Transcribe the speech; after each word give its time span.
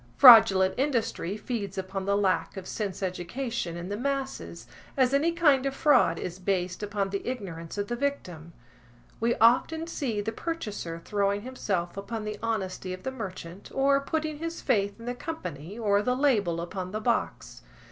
Fraudulent 0.17 0.73
industry 0.79 1.37
feeds 1.37 1.77
upon 1.77 2.05
the 2.05 2.17
lack 2.17 2.57
of 2.57 2.65
sense 2.67 3.03
education 3.03 3.77
in 3.77 3.89
the 3.89 3.95
masses, 3.95 4.65
as 4.97 5.13
any 5.13 5.31
kind 5.31 5.63
of 5.67 5.75
fraud 5.75 6.17
is 6.17 6.39
based 6.39 6.81
upon 6.81 7.11
the 7.11 7.23
ignorance 7.23 7.77
of 7.77 7.87
the 7.87 7.95
victim. 7.95 8.51
We 9.19 9.35
often 9.35 9.85
see 9.85 10.19
the 10.19 10.31
purchaser 10.31 10.99
throwing 11.05 11.41
himself 11.43 11.97
upon 11.97 12.23
the 12.23 12.39
honesty 12.41 12.93
of 12.93 13.03
the 13.03 13.11
merchant, 13.11 13.69
or 13.75 14.01
putting 14.01 14.39
his 14.39 14.59
faith 14.59 14.99
in 14.99 15.05
the 15.05 15.13
company, 15.13 15.77
or 15.77 16.01
the 16.01 16.15
label 16.15 16.61
upon 16.61 16.89
the 16.93 16.99
box. 16.99 17.61